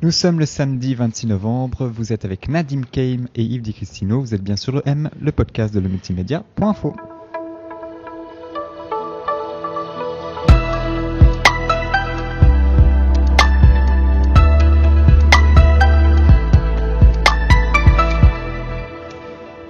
[0.00, 4.20] Nous sommes le samedi 26 novembre, vous êtes avec Nadim Kame et Yves Di Cristino,
[4.20, 6.94] vous êtes bien sur le M, le podcast de le multimédia.info.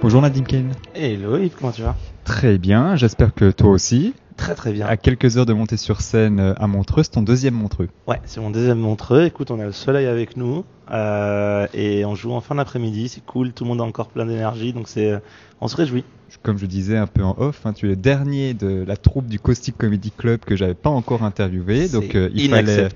[0.03, 0.73] Bonjour Nadim Kane.
[0.93, 1.95] Hello Yves, comment tu vas?
[2.23, 4.13] Très bien, j'espère que toi aussi.
[4.39, 4.87] Très très bien.
[4.87, 7.89] À quelques heures de monter sur scène euh, à Montreux, c'est ton deuxième Montreux.
[8.07, 9.25] Ouais, c'est mon deuxième Montreux.
[9.25, 13.09] Écoute, on a le soleil avec nous euh, et on joue en fin d'après-midi.
[13.09, 15.19] C'est cool, tout le monde a encore plein d'énergie, donc c'est, euh,
[15.61, 16.03] on se réjouit
[16.43, 19.27] comme je disais un peu en off, hein, tu es le dernier de la troupe
[19.27, 22.87] du Caustic Comedy Club que j'avais pas encore interviewé, donc euh, il fallait,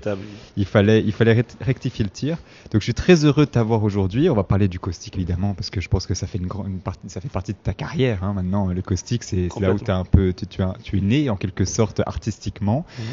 [0.56, 2.38] il fallait, il fallait rectifier le tir.
[2.70, 4.30] Donc je suis très heureux de t'avoir aujourd'hui.
[4.30, 6.80] On va parler du Caustic évidemment parce que je pense que ça fait une grande
[6.80, 8.68] partie, ça fait partie de ta carrière hein, maintenant.
[8.68, 11.64] Le Caustic, c'est là où as un peu, tu, tu, tu, es né en quelque
[11.64, 12.86] sorte artistiquement.
[12.98, 13.04] Mhm.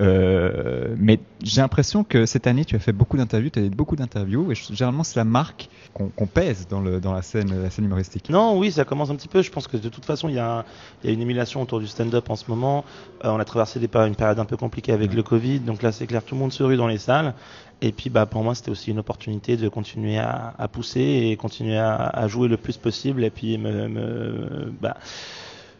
[0.00, 3.70] euh, mais j'ai l'impression que cette année tu as fait beaucoup d'interviews, tu as eu
[3.70, 7.70] beaucoup d'interviews et généralement c'est la marque qu'on pèse dans, le, dans la scène, la
[7.70, 8.30] scène humoristique.
[8.30, 9.42] Non, oui, ça commence un petit peu.
[9.42, 10.64] Je pense que de toute façon, il y a,
[11.02, 12.84] une émulation autour du stand-up en ce moment.
[13.24, 15.90] Euh, on a traversé des, une période un peu compliquée avec le Covid, donc là,
[15.90, 17.34] c'est clair, tout le monde se rue dans les salles.
[17.80, 21.78] Et puis, bah, pour moi, c'était aussi une opportunité de continuer à, pousser et continuer
[21.78, 23.24] à, jouer le plus possible.
[23.24, 24.96] Et puis, me, bah,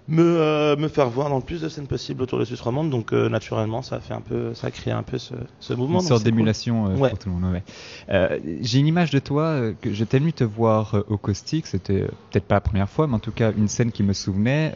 [0.09, 2.91] me, euh, me faire voir dans le plus de scènes possibles autour de Suisse romande.
[2.91, 5.75] Donc euh, naturellement, ça a fait un peu, ça a créé un peu ce, ce
[5.75, 6.01] mouvement.
[6.01, 7.53] Une sorte d'émulation euh, pour tout le monde.
[7.53, 8.41] Ouais.
[8.63, 11.67] J'ai une image de toi que j'étais venu te voir au Caustic.
[11.67, 14.73] C'était peut-être pas la première fois, mais en tout cas une scène qui me souvenait,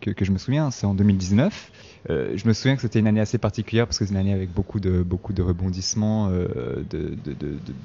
[0.00, 1.72] que, que, je me souviens, c'est en 2019.
[2.10, 4.34] Euh, je me souviens que c'était une année assez particulière parce que c'est une année
[4.34, 7.34] avec beaucoup de beaucoup de rebondissements de, de, de,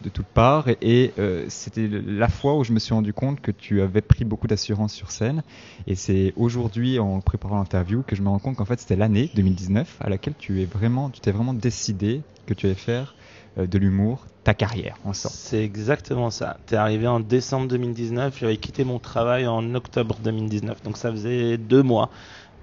[0.04, 3.52] de, toutes parts et, euh, c'était la fois où je me suis rendu compte que
[3.52, 5.42] tu avais pris beaucoup d'assurance sur scène
[5.88, 6.59] et c'est aujourd'hui
[7.00, 10.34] en préparant l'interview que je me rends compte qu'en fait c'était l'année 2019 à laquelle
[10.38, 13.16] tu es vraiment tu t'es vraiment décidé que tu allais faire
[13.58, 15.36] euh, de l'humour ta carrière en sorte.
[15.36, 16.58] C'est exactement ça.
[16.68, 21.12] Tu es arrivé en décembre 2019, j'avais quitté mon travail en octobre 2019 donc ça
[21.12, 22.10] faisait deux mois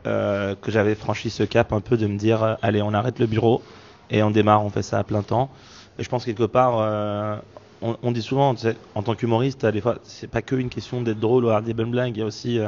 [0.07, 3.19] euh, que j'avais franchi ce cap un peu de me dire euh, allez on arrête
[3.19, 3.63] le bureau
[4.11, 5.51] et on démarre on fait ça à plein temps
[5.99, 7.43] et je pense quelque part
[7.83, 8.55] on, dit souvent
[8.95, 11.75] en tant qu'humoriste des fois c'est pas que une question d'être drôle ou avoir des
[11.75, 12.61] bonnes blagues il y a aussi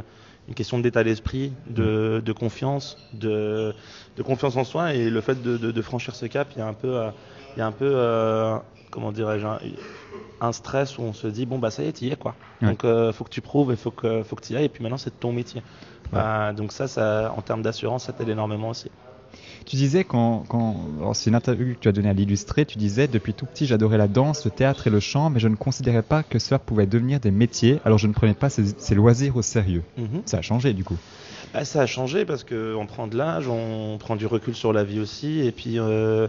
[0.48, 3.74] une question d'état d'esprit de, de, confiance de,
[4.16, 4.94] de, confiance en soi.
[4.94, 7.00] Et le fait de, de, franchir ce cap il y a un peu
[7.56, 8.60] il y a un peu
[8.90, 9.46] comment dirais-je
[10.40, 12.34] un, stress où on se dit bon bah ça y est tu y es quoi.
[12.62, 12.82] Donc
[13.12, 14.64] faut que tu prouves et faut que faut que tu y ailles.
[14.64, 15.62] Et puis maintenant c'est ton métier.
[16.12, 18.90] Bah, donc ça, ça, en termes d'assurance, ça t'aide énormément aussi.
[19.68, 23.06] Tu disais, quand, quand c'est une interview que tu as donnée à l'illustré, tu disais
[23.06, 26.00] depuis tout petit j'adorais la danse, le théâtre et le chant, mais je ne considérais
[26.02, 29.42] pas que cela pouvait devenir des métiers, alors je ne prenais pas ces, loisirs au
[29.42, 29.82] sérieux.
[29.98, 30.22] Mhm.
[30.24, 30.96] Ça a changé du coup.
[31.52, 34.84] Bah, ça a changé parce qu'on prend de l'âge, on prend du recul sur la
[34.84, 36.28] vie aussi, et puis euh,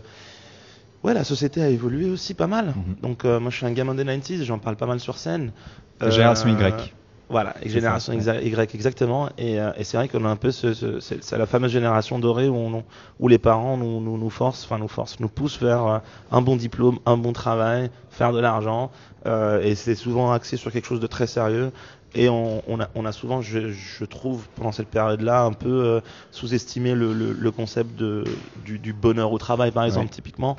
[1.06, 2.74] ouais, la société a évolué aussi pas mal.
[2.76, 2.96] Mhm.
[3.02, 5.54] Donc euh, moi je suis un gamin des 90s, j'en parle pas mal sur scène.
[6.02, 6.94] Génération Y.
[7.30, 9.30] Voilà, génération Y exactement.
[9.38, 12.18] Et, euh, et c'est vrai qu'on a un peu ce, ce c'est la fameuse génération
[12.18, 12.84] dorée où, on,
[13.20, 16.00] où les parents nous, nous, nous forcent, enfin nous forcent, nous poussent vers euh,
[16.32, 18.90] un bon diplôme, un bon travail, faire de l'argent.
[19.28, 21.72] Euh, et c'est souvent axé sur quelque chose de très sérieux.
[22.16, 25.70] Et on, on, a, on a, souvent, je, je, trouve, pendant cette période-là, un peu
[25.70, 28.24] euh, sous-estimé le, le, le, concept de,
[28.66, 30.58] du, du, bonheur au travail, par exemple, typiquement.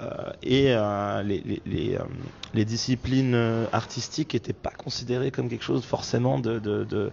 [0.00, 0.06] Euh,
[0.42, 1.98] et euh, les, les, les,
[2.54, 3.36] les, disciplines
[3.72, 6.58] artistiques n'étaient pas considérées comme quelque chose forcément de...
[6.60, 7.10] De, de,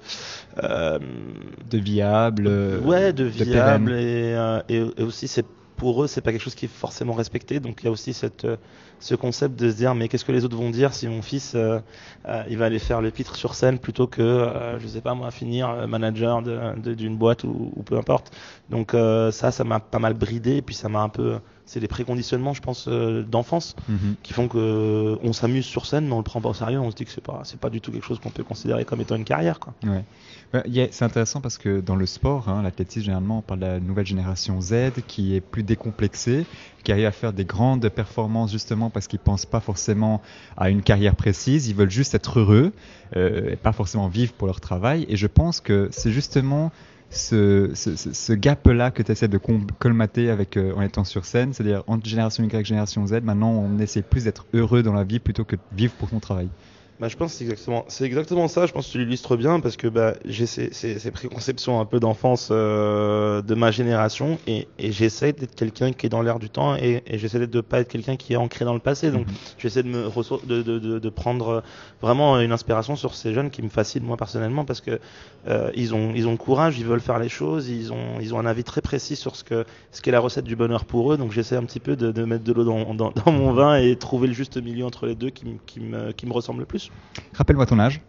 [0.62, 2.48] de viable.
[2.84, 3.94] Ouais, de viable.
[3.94, 4.36] et,
[4.70, 5.46] et, et, aussi, c'est
[5.80, 7.60] pour eux, c'est pas quelque chose qui est forcément respecté.
[7.60, 8.58] Donc il y a aussi euh,
[9.00, 11.54] ce concept de se dire mais qu'est-ce que les autres vont dire si mon fils
[11.56, 11.80] euh,
[12.28, 14.48] euh, il va aller faire le pitre sur scène plutôt que
[14.80, 16.44] je sais pas moi finir manager
[16.78, 18.32] d'une boîte ou, ou, peu importe.
[18.70, 21.88] Donc ça, ça m'a pas mal bridé et puis ça m'a un peu c'est des
[21.88, 24.16] préconditionnements, je pense, euh, d'enfance mhm.
[24.24, 26.80] qui font que euh, on s'amuse sur scène, mais on le prend pas au sérieux.
[26.80, 28.86] On se dit que c'est pas, c'est pas du tout quelque chose qu'on peut considérer
[28.86, 29.60] comme étant une carrière.
[29.60, 29.76] Quoi.
[29.84, 30.04] Ouais.
[30.52, 33.80] Bah, c'est intéressant parce que dans le sport, hein, l'athlétisme généralement, on parle de la
[33.80, 36.48] nouvelle génération Z qui est plus décomplexée,
[36.84, 40.24] qui arrive à faire des grandes performances justement parce qu'ils pensent pas forcément
[40.58, 42.74] à une carrière précise, ils veulent juste être heureux
[43.16, 45.06] euh, et pas forcément vivre pour leur travail.
[45.08, 46.72] Et je pense que c'est justement
[47.12, 49.40] ce, ce, gap-là que tu essaies de
[49.80, 53.80] colmater avec, euh, en étant sur scène, c'est-à-dire entre génération Y, génération Z, maintenant on
[53.80, 56.50] essaie plus d'être heureux dans la vie plutôt que de vivre pour son travail.
[57.00, 58.66] Bah, je pense que c'est exactement, c'est exactement ça.
[58.66, 61.86] Je pense que tu l'illustres bien parce que bah, j'ai ces, ces, ces, préconceptions un
[61.86, 66.40] peu d'enfance euh, de ma génération et, et j'essaie d'être quelqu'un qui est dans l'air
[66.40, 69.12] du temps et, et j'essaie de pas être quelqu'un qui est ancré dans le passé.
[69.12, 69.34] Donc, mhm.
[69.58, 70.10] j'essaie de me
[70.46, 71.64] de, de, de, de, prendre
[72.02, 75.00] vraiment une inspiration sur ces jeunes qui me fascinent moi personnellement parce que
[75.48, 78.34] euh, ils ont ils ont le courage, ils veulent faire les choses, ils ont ils
[78.34, 81.14] ont un avis très précis sur ce que ce qu'est la recette du bonheur pour
[81.14, 81.18] eux.
[81.18, 83.78] Donc, j'essaie un petit peu de, de mettre de l'eau dans, dans, dans, mon vin
[83.78, 86.66] et trouver le juste milieu entre les deux qui, qui me qui me ressemble le
[86.66, 86.89] plus.
[87.34, 88.02] Rappelle-moi ton âge.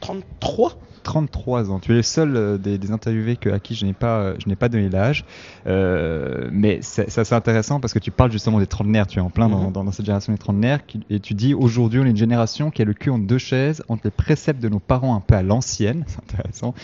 [0.00, 0.78] 33
[1.08, 1.78] 33 ans.
[1.78, 4.46] Tu es le seul euh, des, interviewés que, à qui je n'ai pas, euh, je
[4.46, 5.24] n'ai pas donné l'âge.
[5.66, 9.06] Euh, mais c'est assez intéressant parce que tu parles justement des trentenaires.
[9.06, 9.92] Tu es en plein dans, mhm.
[9.92, 10.80] cette génération des trentenaires.
[11.08, 13.82] et tu dis aujourd'hui, on est une génération qui a le cul en deux chaises
[13.88, 16.04] entre les préceptes de nos parents un peu à l'ancienne.
[16.08, 16.74] C'est intéressant.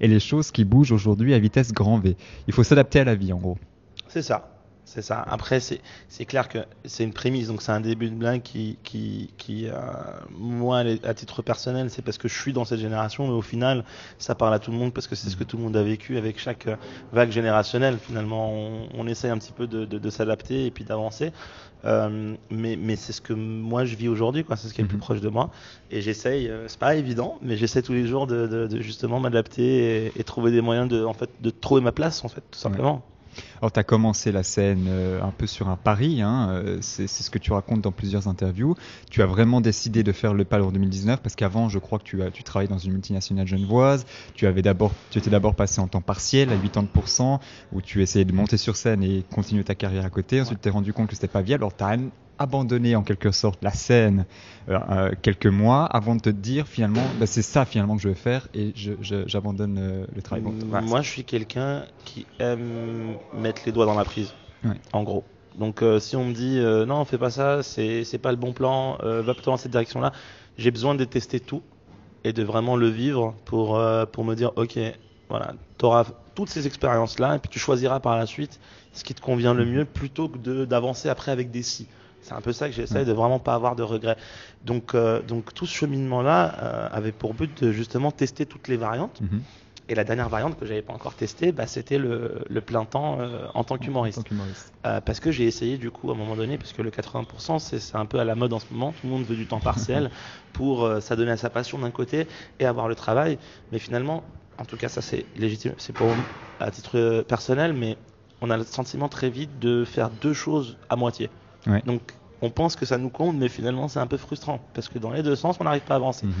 [0.00, 2.16] Et les choses qui bougent aujourd'hui à vitesse grand V.
[2.48, 3.58] Il faut s'adapter à la vie, en gros.
[4.08, 4.53] C'est ça.
[4.84, 5.24] C'est ça.
[5.26, 9.30] Après, c'est clair que c'est une prémisse, donc c'est un début de blague qui, qui,
[9.38, 9.72] qui euh,
[10.30, 13.84] moi, à titre personnel, c'est parce que je suis dans cette génération, mais au final,
[14.18, 15.82] ça parle à tout le monde parce que c'est ce que tout le monde a
[15.82, 16.76] vécu avec chaque euh,
[17.12, 17.98] vague générationnelle.
[17.98, 21.32] Finalement, on, on essaye un petit peu de, de, de s'adapter et puis d'avancer.
[21.84, 24.56] Euh, mais mais c'est ce que moi je vis aujourd'hui, quoi.
[24.56, 25.02] C'est ce qui est le plus mhm.
[25.02, 25.50] proche de moi.
[25.90, 30.12] Et j'essaye, euh, c'est pas évident, mais j'essaie tous les jours de, justement m'adapter et,
[30.16, 33.02] et, trouver des moyens de, en fait, de trouver ma place, en fait, tout simplement.
[33.60, 37.06] Alors, tu as commencé la scène euh, un peu sur un pari, hein, euh, c'est
[37.06, 38.74] ce que tu racontes dans plusieurs interviews.
[39.10, 42.04] Tu as vraiment décidé de faire le pal en 2019 parce qu'avant, je crois que
[42.04, 44.06] tu, as, tu travailles dans une multinationale genevoise.
[44.34, 44.62] Tu, avais
[45.10, 47.38] tu étais d'abord passé en temps partiel à 80%,
[47.72, 50.40] où tu essayais de monter sur scène et continuer ta carrière à côté.
[50.40, 51.64] Ensuite, tu t'es rendu compte que c'était pas viable.
[51.64, 51.96] Alors, tu as
[52.38, 54.26] abandonné en quelque sorte la scène
[54.68, 58.08] euh, euh, quelques mois avant de te dire finalement bah, c'est ça finalement que je
[58.08, 60.42] veux faire et j'abandonne euh, le travail.
[60.42, 64.34] Moi je suis quelqu'un qui aime mettre les doigts dans la prise
[64.92, 65.24] en gros.
[65.58, 69.34] Donc si on me dit non fais pas ça c'est pas le bon plan va
[69.34, 70.12] plutôt dans cette direction là
[70.58, 71.62] j'ai besoin de tester tout
[72.24, 73.80] et de vraiment le vivre pour
[74.12, 74.78] pour me dire ok
[75.28, 78.58] voilà tu auras toutes ces expériences là et puis tu choisiras par la suite
[78.92, 81.86] ce qui te convient le mieux plutôt que d'avancer après avec des si.
[82.24, 84.16] C'est un peu ça que j'essaie de vraiment pas avoir de regrets.
[84.64, 88.76] Donc, euh, donc tout ce cheminement-là euh, avait pour but de justement tester toutes les
[88.76, 89.20] variantes.
[89.20, 89.42] Mhm.
[89.88, 93.18] Et la dernière variante que j'avais pas encore testée, bah, c'était le, le, plein temps
[93.20, 94.24] euh, en tant qu'humoriste.
[94.86, 97.58] Euh, parce que j'ai essayé du coup à un moment donné, parce que le 80%
[97.58, 99.60] c'est un peu à la mode en ce moment, tout le monde veut du temps
[99.60, 100.10] partiel
[100.54, 102.26] pour euh, s'adonner à sa passion d'un côté
[102.60, 103.38] et avoir le travail.
[103.72, 104.24] Mais finalement,
[104.56, 106.08] en tout cas ça c'est légitime, c'est pour
[106.60, 107.98] à titre personnel, mais
[108.40, 111.28] on a le sentiment très vite de faire deux choses à moitié.
[111.86, 114.98] Donc on pense que ça nous compte, mais finalement c'est un peu frustrant parce que
[114.98, 116.26] dans les deux sens on n'arrive pas à avancer.
[116.26, 116.34] Mhm.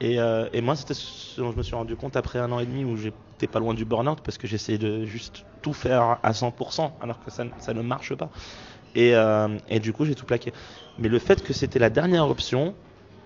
[0.00, 2.58] Et, euh, et, moi c'était ce dont je me suis rendu compte après un an
[2.58, 6.18] et demi où j'étais pas loin du burn-out parce que j'essayais de juste tout faire
[6.22, 8.30] à 100% alors que ça, ça ne marche pas.
[8.94, 10.52] Et, euh, et du coup j'ai tout plaqué.
[10.98, 12.74] Mais le fait que c'était la dernière option,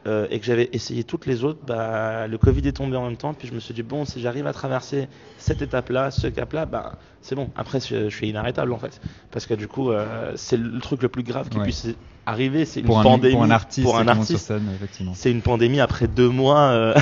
[0.06, 3.16] euh, et que j'avais essayé toutes les autres, bah, le Covid est tombé en même
[3.16, 3.34] temps.
[3.34, 6.92] Puis je me suis dit, bon, si j'arrive à traverser cette étape-là, ce cap-là, bah,
[7.22, 7.50] c'est bon.
[7.56, 9.00] Après, je, suis inarrêtable en fait.
[9.32, 11.88] Parce que du coup, euh, c'est le truc le plus grave qui puisse
[12.24, 12.64] arriver.
[12.64, 13.34] C'est une pandémie.
[13.34, 14.52] Pour un artiste, pour un artiste
[15.14, 16.94] c'est une pandémie après deux mois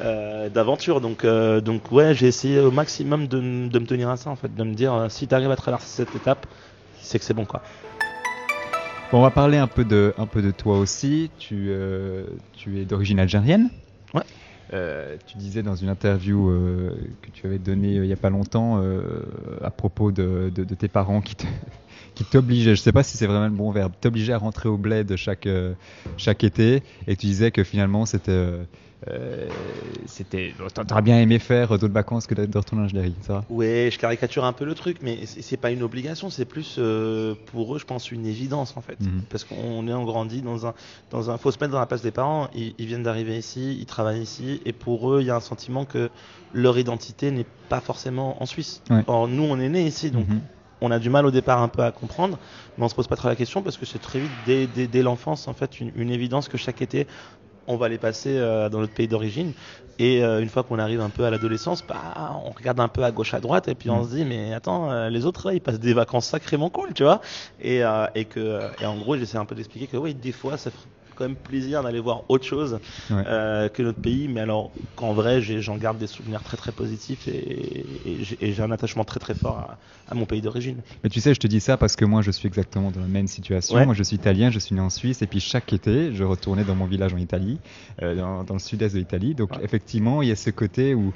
[0.00, 1.00] euh, d'aventure.
[1.00, 4.54] Donc, donc ouais, j'ai essayé au maximum de, de, me tenir à ça en fait.
[4.54, 6.46] De me dire, si tu arrives à traverser cette étape,
[7.00, 7.62] c'est que c'est bon quoi
[9.18, 11.30] on va parler un peu de, un peu de toi aussi.
[11.38, 13.70] Tu, euh, tu es d'origine algérienne.
[14.14, 14.22] Ouais.
[14.72, 18.30] Euh, tu disais dans une interview euh, que tu avais donnée il n'y a pas
[18.30, 18.82] longtemps
[19.62, 21.36] à propos de, de, tes parents qui
[22.14, 24.68] qui t'obligeaient, je ne sais pas si c'est vraiment le bon verbe, t'obligeaient à rentrer
[24.68, 25.48] au bled chaque,
[26.16, 28.58] chaque été et tu disais que finalement c'était
[29.08, 29.48] euh,
[30.06, 30.54] c'était,
[30.86, 33.44] t'aurais bien aimé faire d'autres vacances que de retourner en Algérie, ça va?
[33.50, 37.34] Ouais, je caricature un peu le truc, mais c'est pas une obligation, c'est plus euh,
[37.46, 39.22] pour eux, je pense, une évidence en fait, mhm.
[39.28, 40.74] parce qu'on est en grandit dans un,
[41.10, 42.48] dans un, faut se mettre dans la place des parents.
[42.54, 45.84] Ils, viennent d'arriver ici, ils travaillent ici, et pour eux, il y a un sentiment
[45.84, 46.08] que
[46.52, 48.82] leur identité n'est pas forcément en Suisse.
[49.08, 50.28] Or, nous, on est nés ici, donc.
[50.28, 50.40] Mhm.
[50.82, 52.38] On a du mal au départ un peu à comprendre,
[52.76, 55.02] mais on se pose pas trop la question parce que c'est très vite dès, dès,
[55.02, 57.06] l'enfance en fait une, une, évidence que chaque été
[57.66, 59.52] on va les passer euh, dans notre pays d'origine.
[59.98, 63.04] Et euh, une fois qu'on arrive un peu à l'adolescence, bah, on regarde un peu
[63.04, 64.04] à gauche, à droite, et puis on mm.
[64.04, 67.04] se dit, mais attends, euh, les autres, là, ils passent des vacances sacrément cool, tu
[67.04, 67.20] vois.
[67.60, 67.82] Et,
[68.14, 70.70] et que, et en gros, j'essaie un peu d'expliquer que oui, des fois, ça,
[71.14, 74.28] quand même plaisir d'aller voir autre chose euh, que notre pays.
[74.28, 77.84] Mais alors qu'en vrai, j'en garde des souvenirs très très positifs et,
[78.24, 79.78] j'ai un attachement très très fort
[80.08, 80.82] à, mon pays d'origine.
[81.02, 83.06] Mais tu sais, je te dis ça parce que moi, je suis exactement dans la
[83.06, 83.84] même situation.
[83.84, 86.64] Moi, je suis italien, je suis né en Suisse et puis chaque été, je retournais
[86.64, 87.58] dans mon village en Italie,
[88.02, 89.34] euh, dans, le sud-est de l'Italie.
[89.34, 91.12] Donc effectivement, il y a ce côté où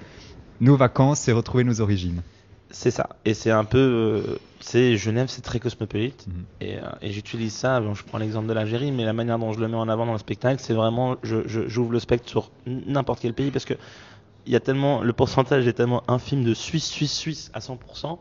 [0.60, 2.22] nos vacances, c'est retrouver nos origines.
[2.70, 3.10] C'est ça.
[3.24, 4.38] Et c'est un peu.
[4.60, 6.26] c'est Genève, c'est très cosmopolite.
[6.26, 6.44] Mhm.
[6.60, 7.80] Et, et j'utilise ça.
[7.94, 10.12] je prends l'exemple de l'Algérie, mais la manière dont je le mets en avant dans
[10.12, 11.16] le spectacle, c'est vraiment.
[11.22, 13.74] J'ouvre je, le spectre sur n'importe quel pays parce que
[14.46, 15.02] il y a tellement.
[15.02, 18.18] Le pourcentage est tellement infime de Suisse, Suisse, Suisse à 100%.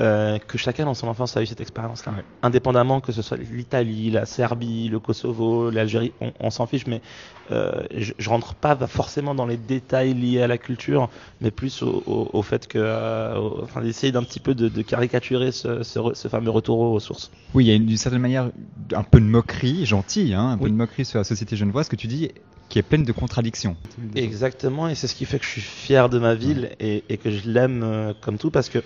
[0.00, 2.14] Euh, que chacun dans son enfance a eu cette expérience-là.
[2.42, 7.02] Indépendamment que ce soit l'Italie, la Serbie, le Kosovo, l'Algérie, on, s'en fiche, mais
[7.50, 11.10] euh, je, je, rentre pas forcément dans les détails liés à la culture,
[11.42, 16.50] mais plus au, fait que, euh, enfin, d'essayer d'un petit peu de, caricaturer ce, fameux
[16.50, 17.30] retour aux sources.
[17.52, 18.50] Oui, il y a d'une certaine manière
[18.94, 21.96] un peu de moquerie, gentille, hein, un peu de moquerie sur la société genevoise, que
[21.96, 22.30] tu dis
[22.70, 23.76] qui est pleine de contradictions.
[24.14, 27.18] Exactement, et c'est ce qui fait que je suis fier de ma ville et, et
[27.18, 28.78] que je l'aime comme tout, parce que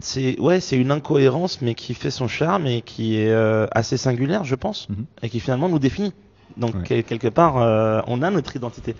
[0.00, 3.96] c'est ouais, c'est une incohérence, mais qui fait son charme et qui est euh, assez
[3.96, 5.06] singulière, je pense, mhm.
[5.22, 6.12] et qui finalement nous définit.
[6.56, 8.96] Donc quelque part, euh, on a notre identité.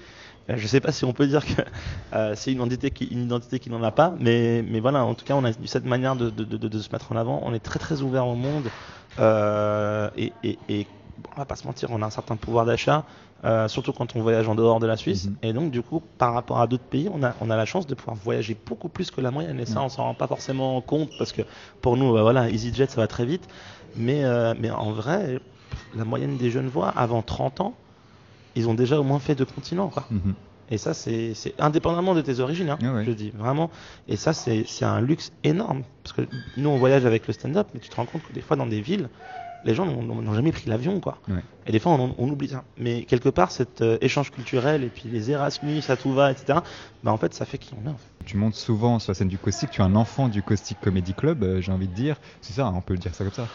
[0.49, 1.62] Euh, je sais pas si on peut dire que
[2.35, 5.25] c'est une identité qui, une identité qui n'en a pas, mais, mais voilà, en tout
[5.25, 7.40] cas, on a cette manière de, de, de, de se mettre en avant.
[7.45, 8.69] On est très très ouvert au monde
[10.17, 10.87] et, et, et
[11.35, 13.05] on va pas se mentir, on a un certain pouvoir d'achat,
[13.45, 15.26] euh, surtout quand on voyage en dehors de la Suisse.
[15.26, 15.37] Mhm.
[15.42, 17.87] Et donc, du coup, par rapport à d'autres pays, on a, on a la chance
[17.87, 19.61] de pouvoir voyager beaucoup plus que la moyenne.
[19.61, 21.42] Et ça, on s'en rend pas forcément compte parce que
[21.80, 23.49] pour nous, bah, voilà, EasyJet, ça va très vite.
[23.97, 25.40] Mais, euh, mais en vrai,
[25.97, 27.75] la moyenne des jeunes voix, avant 30 ans,
[28.57, 29.88] ils ont déjà au moins fait deux continents.
[29.88, 30.04] Quoi.
[30.11, 30.35] Mhm.
[30.71, 33.71] Et ça, c'est indépendamment de tes origines, hein, ah je dis vraiment.
[34.07, 35.83] Et ça, c'est un luxe énorme.
[36.02, 36.23] Parce que
[36.57, 38.66] nous, on voyage avec le stand-up, mais tu te rends compte que des fois, dans
[38.66, 39.09] des villes,
[39.65, 41.19] les gens n'ont jamais pris l'avion, quoi.
[41.67, 42.65] Et des fois, on, oublie ça.
[42.79, 46.61] Mais quelque part, cet euh, échange culturel et puis les Erasmus, ça tout va, etc.
[47.03, 47.95] Bah, en fait, ça fait qui on est.
[48.25, 49.71] Tu montes souvent sur la scène du Caustic.
[49.71, 52.17] Tu es un enfant du Caustic Comedy Club, euh, j'ai envie de dire.
[52.41, 53.49] C'est ça, on peut le dire ça comme ça.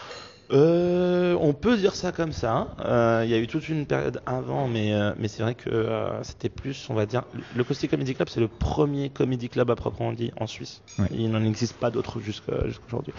[0.52, 2.76] Euh, on peut dire ça comme ça.
[3.24, 5.90] Il y a eu toute une période avant, mais, mais c'est vrai que
[6.22, 7.24] c'était plus, on va dire,
[7.56, 10.84] le Caustic Comedy Club, c'est le premier comedy club à proprement dit en Suisse.
[11.12, 12.54] Il n'en existe pas d'autres jusqu'à
[12.86, 13.14] aujourd'hui.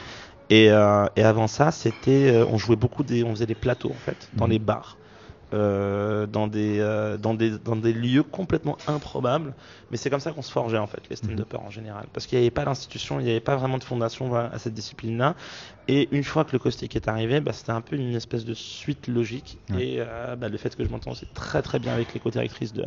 [0.50, 3.90] Et, euh, et, avant ça, c'était, euh, on jouait beaucoup des, on faisait des plateaux
[3.90, 4.52] en fait, dans mhm.
[4.52, 4.96] les bars.
[5.54, 9.54] Euh, dans, des, euh, dans, des, dans des lieux complètement improbables.
[9.90, 12.06] Mais c'est comme ça qu'on se forgeait en fait, les stand-uppers en général.
[12.12, 14.74] Parce qu'il n'y avait pas d'institution, il n'y avait pas vraiment de fondation à cette
[14.74, 15.36] discipline-là.
[15.86, 18.54] Et une fois que le caustique est arrivé, bah, c'était un peu une espèce de
[18.54, 19.58] suite logique.
[19.78, 22.72] Et euh, bah, le fait que je m'entends aussi très très bien avec les co-directrices
[22.72, 22.86] de,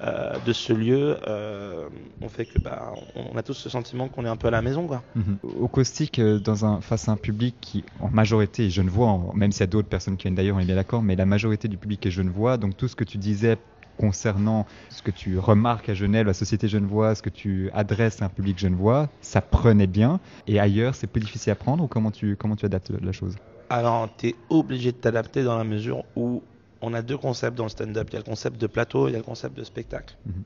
[0.00, 1.88] euh, de ce lieu, euh,
[2.20, 4.60] on fait que bah, on a tous ce sentiment qu'on est un peu à la
[4.60, 4.86] maison.
[4.86, 5.04] Quoi.
[5.14, 5.38] Mhm.
[5.42, 9.30] Au caustique, euh, dans un, face à un public qui, en majorité, je ne vois,
[9.34, 11.26] même s'il y a d'autres personnes qui viennent d'ailleurs, on est bien d'accord, mais la
[11.26, 13.56] majorité du public est genevois, donc tout ce que tu disais
[13.96, 18.24] concernant ce que tu remarques à Genève, la société genevoise, ce que tu adresses à
[18.24, 20.18] un public genevois, ça prenait bien.
[20.48, 23.36] Et ailleurs, c'est plus difficile à prendre ou comment tu, comment tu adaptes la chose?
[23.70, 26.42] Alors, tu es obligé de t'adapter dans la mesure où
[26.84, 28.08] on a deux concepts dans le stand-up.
[28.10, 30.14] Il y a le concept de plateau et il y a le concept de spectacle.
[30.26, 30.44] Mhm.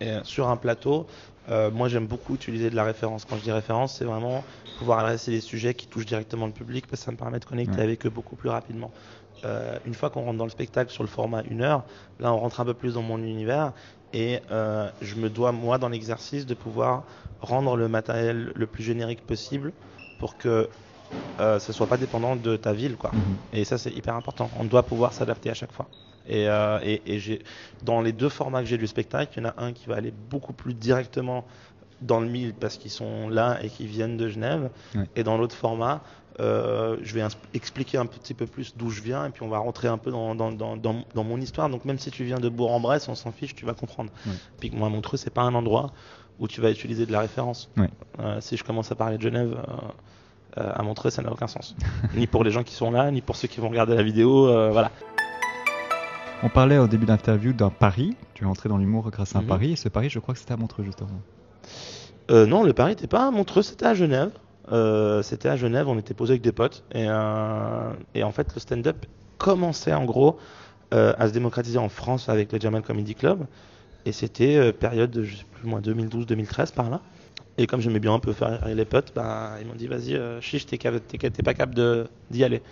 [0.00, 1.06] Et euh, sur un plateau,
[1.48, 3.24] euh, moi j'aime beaucoup utiliser de la référence.
[3.24, 4.44] Quand je dis référence, c'est vraiment
[4.78, 7.44] pouvoir adresser des sujets qui touchent directement le public parce que ça me permet de
[7.44, 8.92] connecter avec eux beaucoup plus rapidement.
[9.44, 11.84] Euh, une fois qu'on rentre dans le spectacle sur le format une heure,
[12.20, 13.72] là on rentre un peu plus dans mon univers
[14.12, 17.04] et je me dois moi dans l'exercice de pouvoir
[17.40, 19.72] rendre le matériel le plus générique possible
[20.18, 20.68] pour que
[21.40, 23.10] euh, ce soit pas dépendant de ta ville, quoi.
[23.12, 23.36] Mhm.
[23.52, 24.50] Et ça, c'est hyper important.
[24.58, 25.86] On doit pouvoir s'adapter à chaque fois.
[26.26, 27.42] Et, euh, et, et j'ai,
[27.82, 29.96] dans les deux formats que j'ai du spectacle, il y en a un qui va
[29.96, 31.44] aller beaucoup plus directement
[32.00, 34.70] dans le mille parce qu'ils sont là et qu'ils viennent de Genève.
[35.16, 36.02] Et dans l'autre format,
[36.40, 37.22] euh, je vais
[37.54, 40.10] expliquer un petit peu plus d'où je viens et puis on va rentrer un peu
[40.12, 41.68] dans, dans, dans, dans, mon histoire.
[41.68, 44.10] Donc même si tu viens de Bourg-en-Bresse, on s'en fiche, tu vas comprendre.
[44.60, 45.92] Puis moi, Montreux, c'est pas un endroit
[46.38, 47.70] où tu vas utiliser de la référence.
[48.20, 49.74] Euh, si je commence à parler de Genève, euh,
[50.58, 51.74] à montrer, ça n'a aucun sens.
[52.14, 54.48] ni pour les gens qui sont là, ni pour ceux qui vont regarder la vidéo.
[54.48, 54.90] Euh, voilà.
[56.42, 58.16] On parlait au début de l'interview d'un pari.
[58.34, 59.48] Tu es entré dans l'humour grâce à un mhm.
[59.48, 59.72] pari.
[59.72, 61.08] Et ce pari, je crois que c'était à Montreux, justement.
[62.30, 64.30] Euh, non, le pari n'était pas à Montreux, c'était à Genève.
[65.22, 66.84] c'était à Genève, on était posé avec des potes.
[66.92, 67.04] Et,
[68.14, 69.06] et en fait, le stand-up
[69.38, 70.38] commençait en gros
[70.92, 73.46] à se démocratiser en France avec le Jamal Comedy Club.
[74.04, 77.00] Et c'était période, de, je sais plus moi, 2012-2013 par là.
[77.58, 80.40] Et comme j'aimais bien un peu faire les potes, bah, ils m'ont dit vas-y, euh,
[80.40, 82.62] chiche, t'es, pas capable d'y aller.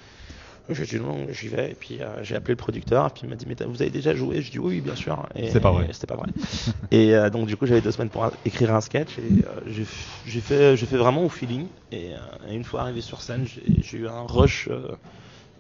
[0.69, 1.73] J'ai dit non, j'y vais.
[1.73, 3.07] Et puis euh, j'ai appelé le producteur.
[3.07, 4.43] Et puis il m'a dit mais vous avez déjà joué?
[4.43, 5.29] Je dis oui, bien sûr.
[5.35, 5.89] Et, c'est pas vrai.
[5.93, 6.29] c'était pas vrai.
[6.93, 10.77] et euh, donc du coup j'avais deux semaines pour écrire un sketch et j'ai, fait,
[10.77, 11.67] j'ai fait vraiment au feeling.
[11.91, 12.13] Et,
[12.49, 14.69] une fois arrivé sur scène, j'ai, eu un rush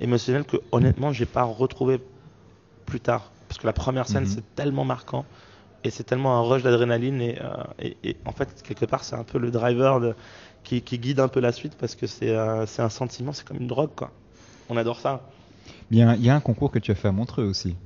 [0.01, 2.01] émotionnel que honnêtement j'ai pas retrouvé
[2.85, 3.33] plus tard.
[3.49, 4.31] Parce que la première scène mhm.
[4.31, 5.25] c'est tellement marquant
[5.87, 9.25] et c'est tellement un rush d'adrénaline et, euh, et, en fait quelque part c'est un
[9.25, 10.15] peu le driver de,
[10.65, 13.47] qui, qui, guide un peu la suite parce que c'est euh, c'est un sentiment, c'est
[13.47, 14.11] comme une drogue quoi.
[14.69, 15.23] On adore ça.
[15.91, 17.77] Bien, il y a un concours que tu as fait à Montreux aussi.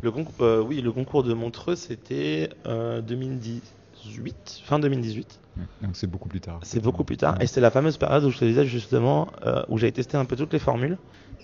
[0.00, 3.62] Le euh, oui, le concours de Montreux c'était 2018
[4.06, 5.40] 2018, fin 2018.
[5.82, 6.60] donc c'est beaucoup plus tard.
[6.62, 7.36] C'est beaucoup plus tard.
[7.40, 10.24] Et c'est la fameuse période où je te disais justement, euh, où j'avais testé un
[10.24, 10.98] peu toutes les formules.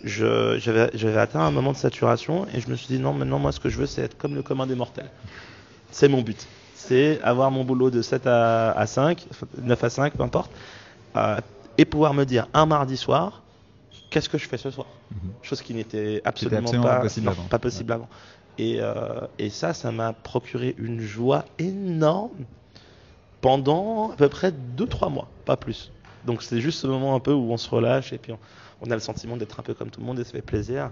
[0.04, 3.60] J'avais atteint un moment de saturation et je me suis dit non, maintenant moi ce
[3.60, 5.10] que je veux c'est être comme le commun des mortels.
[5.92, 6.46] C'est mon but.
[6.74, 9.24] C'est avoir mon boulot de 7 à, 5,
[9.62, 10.50] 9 à 5, peu importe,
[11.16, 11.38] euh,
[11.78, 13.42] et pouvoir me dire un mardi soir,
[14.10, 14.88] qu'est-ce que je fais ce soir?
[15.10, 15.32] Mhm.
[15.42, 17.44] Chose qui n'était absolument, pas, possible avant.
[17.44, 18.08] Pas possible avant.
[18.58, 22.44] Et, euh, et, ça, ça m'a procuré une joie énorme
[23.40, 25.90] pendant à peu près 2-3 mois, pas plus.
[26.26, 28.38] Donc c'est juste ce moment un peu où on se relâche et puis on,
[28.90, 30.90] a le sentiment d'être un peu comme tout le monde et ça fait plaisir.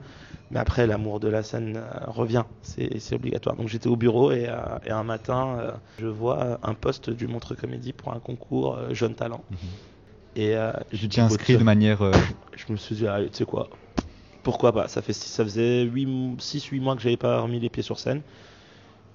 [0.51, 3.57] Mais après, l'amour de la scène euh, revient, c'est obligatoire.
[3.57, 7.55] Donc j'étais au bureau et, euh, et un matin, je vois un poste du Montre
[7.55, 9.45] Comédie pour un concours jeune talent.
[9.51, 9.59] Mhm.
[10.37, 12.03] Et euh, je t'ai inscrit de manière.
[12.03, 12.13] Euh,
[12.57, 13.69] je me suis dit, tu sais quoi,
[14.43, 14.89] pourquoi pas?
[14.89, 18.23] Ça fait ça faisait 6-8 mois que j'avais pas remis les pieds sur scène.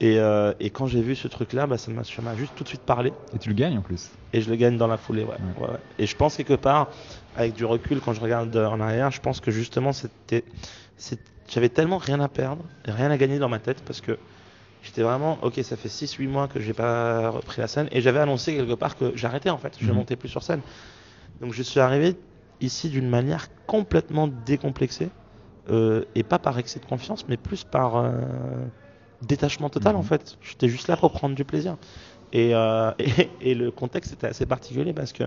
[0.02, 2.82] Et, euh, et quand j'ai vu ce truc-là, bah, ça m'a juste tout de suite
[2.82, 3.14] parlé.
[3.34, 4.12] Et tu le gagnes en plus.
[4.34, 5.38] Et je le gagne dans la foulée, ouais.
[5.60, 5.70] ouais.
[6.00, 6.90] Et je pense quelque part,
[7.38, 10.44] avec du recul, quand je regarde en arrière, je pense que justement, c'était,
[11.48, 14.18] j'avais tellement rien à perdre, et rien à gagner dans ma tête, parce que
[14.84, 18.20] j'étais vraiment, ok, ça fait 6-8 mois que j'ai pas repris la scène, et j'avais
[18.20, 19.98] annoncé quelque part que j'arrêtais en fait, je ne mhm.
[19.98, 20.62] montais plus sur scène.
[21.42, 22.16] Donc je suis arrivé
[22.62, 25.10] ici d'une manière complètement décomplexée,
[25.70, 28.12] euh, et pas par excès de confiance, mais plus par euh,
[29.28, 30.06] détachement total en mhm.
[30.06, 30.38] fait.
[30.42, 31.78] J'étais juste là pour prendre du plaisir.
[32.34, 32.92] Et, euh,
[33.42, 35.24] et, le contexte était assez particulier parce que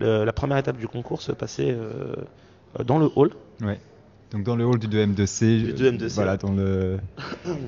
[0.00, 1.76] la première étape du concours se passait
[2.84, 3.30] dans le hall.
[3.60, 3.78] Ouais.
[4.32, 7.00] Donc dans le hall du 2M2C, du 2M2C voilà, dans le,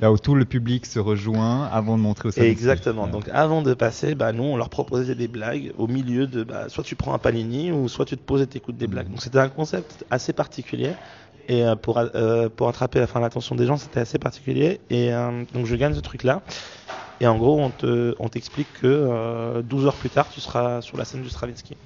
[0.00, 2.52] là où tout le public se rejoint avant de montrer au service.
[2.52, 3.08] Exactement.
[3.08, 6.68] Donc avant de passer, bah, nous on leur proposait des blagues au milieu de, bah,
[6.68, 9.06] soit tu prends un panini ou soit tu te poses et t'écoutes des blagues.
[9.06, 9.12] Mhm.
[9.12, 10.92] Donc c'était un concept assez particulier
[11.48, 15.12] et euh, pour euh, pour attraper la fin l'attention des gens c'était assez particulier et
[15.12, 16.42] euh, donc je gagne ce truc là
[17.20, 20.96] et en gros on te on t'explique que 12 heures plus tard tu seras sur
[20.96, 21.76] la scène du Stravinsky.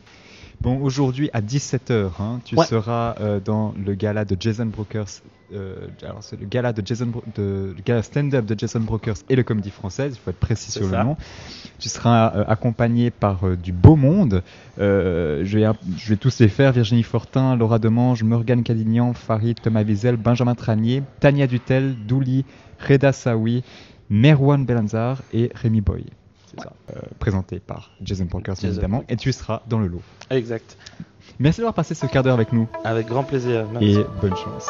[0.61, 5.23] Bon, aujourd'hui à 17h, hein, tu seras euh, dans le gala de Jason Brokers.
[5.55, 9.37] Euh, alors, c'est le gala de Jason, de, le gala stand-up de Jason Brokers et
[9.37, 10.15] le Comédie Française.
[10.17, 11.17] Il faut être précis sur le nom.
[11.79, 14.43] Tu seras euh, accompagné par du beau monde.
[14.79, 19.85] je vais, je vais tous les faire Virginie Fortin, Laura Demange, Morgane Cadignan, Farid, Thomas
[19.85, 22.45] Wiesel, Benjamin Tranier, Tania Dutel, Douli,
[22.81, 23.63] Reda Saoui,
[24.11, 26.07] Merwan Belanzar et Rémi Boy.
[26.65, 30.03] Euh, présenté par Jason Pankers évidemment, et tu seras dans le lot.
[30.31, 30.77] Exact.
[31.39, 32.69] Merci d'avoir passé ce quart d'heure avec nous.
[32.85, 33.67] Avec grand plaisir.
[33.81, 34.69] Et bonne chance.